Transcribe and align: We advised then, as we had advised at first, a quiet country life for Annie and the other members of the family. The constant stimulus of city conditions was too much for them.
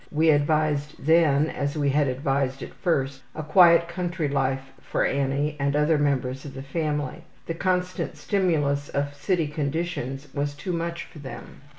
We 0.11 0.31
advised 0.31 0.95
then, 1.05 1.47
as 1.51 1.77
we 1.77 1.91
had 1.91 2.07
advised 2.07 2.63
at 2.63 2.73
first, 2.73 3.21
a 3.35 3.43
quiet 3.43 3.87
country 3.87 4.27
life 4.27 4.71
for 4.81 5.05
Annie 5.05 5.55
and 5.59 5.73
the 5.73 5.79
other 5.79 5.99
members 5.99 6.43
of 6.43 6.55
the 6.55 6.63
family. 6.63 7.23
The 7.45 7.53
constant 7.53 8.17
stimulus 8.17 8.89
of 8.89 9.13
city 9.13 9.45
conditions 9.47 10.27
was 10.33 10.55
too 10.55 10.73
much 10.73 11.03
for 11.05 11.19
them. 11.19 11.61